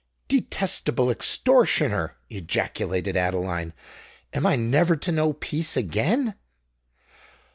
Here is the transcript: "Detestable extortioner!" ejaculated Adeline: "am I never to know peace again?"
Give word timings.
"Detestable 0.27 1.11
extortioner!" 1.11 2.15
ejaculated 2.27 3.15
Adeline: 3.15 3.71
"am 4.33 4.47
I 4.47 4.55
never 4.55 4.95
to 4.95 5.11
know 5.11 5.33
peace 5.33 5.77
again?" 5.77 6.33